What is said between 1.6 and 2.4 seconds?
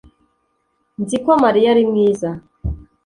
ari mwiza